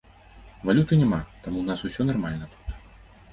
Валюты 0.69 0.97
няма, 1.01 1.19
таму 1.43 1.57
ў 1.61 1.65
нас 1.69 1.79
усё 1.91 2.07
нармальна 2.09 2.49
тут. 2.55 2.75